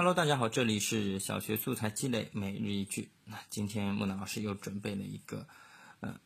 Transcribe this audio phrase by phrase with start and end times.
[0.00, 3.10] Hello，大家好，这里是小学素材积累每日一句。
[3.26, 5.46] 那今天木兰老师又准备了一个，
[6.00, 6.18] 呃，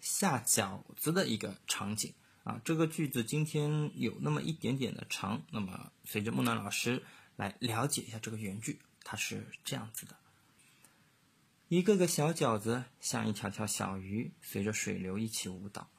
[0.00, 2.14] 下饺子的一个场景
[2.44, 2.58] 啊。
[2.64, 7.02] 这个句子今天有那么一点点的长，那么随着木兰老师
[7.36, 10.16] 来了解一下这个原句，它是这样子的：
[11.68, 15.90] 一个个小饺子像一条条小鱼，随着水流一起舞蹈。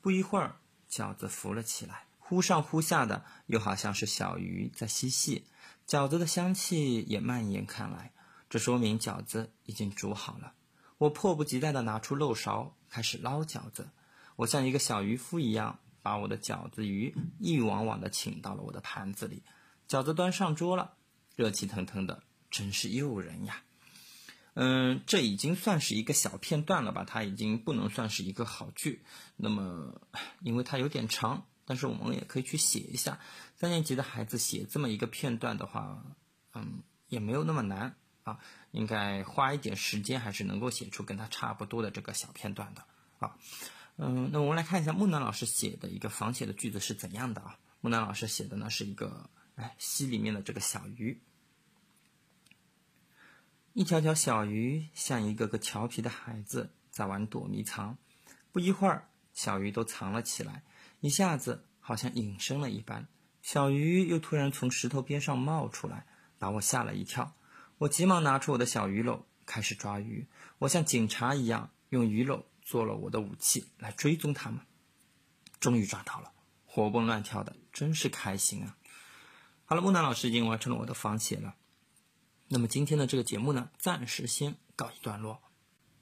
[0.00, 2.04] 不一会儿，饺子浮了起来。
[2.20, 5.44] 忽上忽下的，又好像是小鱼在嬉戏，
[5.86, 8.12] 饺子的香气也蔓延开来，
[8.50, 10.52] 这说明饺子已经煮好了。
[10.98, 13.88] 我迫不及待地拿出漏勺，开始捞饺子。
[14.34, 19.44] 我像一个小渔夫一样，把我的饺子鱼一网网地请到了我的盘子里。
[19.88, 20.94] 饺子端上桌了，
[21.36, 23.62] 热气腾腾的，真是诱人呀。
[24.54, 27.04] 嗯，这已经算是一个小片段了吧？
[27.04, 29.04] 它已经不能算是一个好剧。
[29.36, 30.00] 那么，
[30.40, 31.46] 因为它有点长。
[31.66, 33.18] 但是我们也可以去写一下，
[33.56, 36.02] 三年级的孩子写这么一个片段的话，
[36.54, 38.38] 嗯，也没有那么难啊，
[38.70, 42.84] 应该花一点时间还是能够写出跟他差不多的这个小片段的
[43.18, 43.36] 啊。
[43.96, 47.58] 嗯，那我们来看一下木南老师写的一个仿写的句子是怎样的啊？
[47.80, 51.20] 木南老师写的呢是一个哎溪里面的这个小鱼，
[53.72, 57.98] 一条条小鱼像一个个调皮的孩子在玩躲迷藏，
[58.52, 60.62] 不一会儿，小鱼都藏了起来。
[61.00, 63.06] 一下子好像隐身了一般，
[63.42, 66.06] 小鱼又突然从石头边上冒出来，
[66.38, 67.34] 把我吓了一跳。
[67.78, 70.26] 我急忙拿出我的小鱼篓，开始抓鱼。
[70.58, 74.60] 我像警察一样，用鱼篓做了我的武器，来追踪它们。
[75.60, 76.32] 终于抓到了，
[76.64, 78.76] 活蹦乱跳的，真是开心啊！
[79.64, 81.54] 好了，木南老师已经完成了我的仿写了。
[82.48, 85.42] 那么今天的这个节目呢，暂时先告一段落。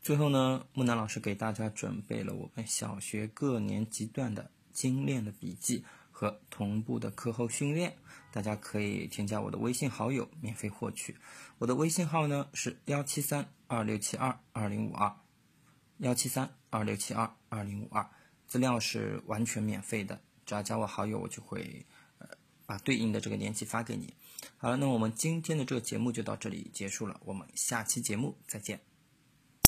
[0.00, 4.50] 最后呢，木南老师给大家准备了我们小学各年级段的。
[4.78, 7.96] 精炼的笔记和同步的课后训练，
[8.30, 11.16] 大家可以添加我的微信好友，免费获取。
[11.58, 15.16] 我的微信号呢是幺七三二六七二二零五二，
[15.96, 18.08] 幺七三二六七二二零五二，
[18.46, 21.84] 资料是完全免费的，只要加我好友，我就会
[22.20, 22.28] 呃
[22.64, 24.14] 把对应的这个年级发给你。
[24.58, 28.80] 好了，那我们今天的这个节目就到这里结束了，我们下期节目再见。